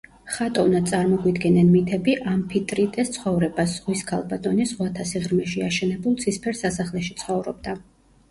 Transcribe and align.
ხატოვნად 0.35 0.85
წარმოგვიდგენენ 0.91 1.67
მითები 1.73 2.13
ამფიტრიტეს 2.31 3.11
ცხოვრებას: 3.17 3.75
ზღვის 3.75 4.01
ქალბატონი 4.13 4.67
ზღვათა 4.71 5.05
სიღრმეში 5.09 5.61
აშენებულ 5.69 6.15
ცისფერ 6.23 6.59
სასახლეში 6.65 7.19
ცხოვრობდა. 7.21 7.77